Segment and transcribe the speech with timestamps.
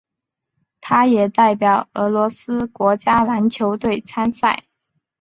[0.81, 4.63] 他也代表俄罗斯国家篮球队参赛。